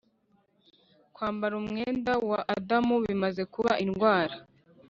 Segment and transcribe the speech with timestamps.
[1.15, 4.35] kwambara umwenda wa adamu bimaze kuba indwara